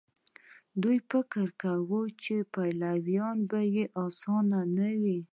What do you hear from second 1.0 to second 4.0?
فکر کاوه چې پلورل به يې